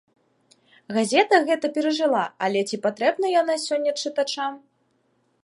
[0.95, 4.53] Газета гэта перажыла, але ці патрэбна яна сёння чытачам?